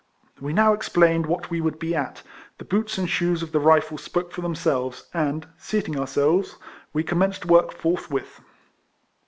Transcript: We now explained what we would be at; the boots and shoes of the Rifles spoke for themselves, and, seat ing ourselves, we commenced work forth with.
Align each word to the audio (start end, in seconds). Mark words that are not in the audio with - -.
We 0.39 0.51
now 0.51 0.73
explained 0.73 1.27
what 1.27 1.51
we 1.51 1.61
would 1.61 1.77
be 1.77 1.93
at; 1.95 2.23
the 2.57 2.65
boots 2.65 2.97
and 2.97 3.07
shoes 3.07 3.43
of 3.43 3.51
the 3.51 3.59
Rifles 3.59 4.01
spoke 4.03 4.31
for 4.31 4.41
themselves, 4.41 5.07
and, 5.13 5.45
seat 5.59 5.87
ing 5.89 5.99
ourselves, 5.99 6.55
we 6.91 7.03
commenced 7.03 7.45
work 7.45 7.71
forth 7.71 8.09
with. 8.09 8.41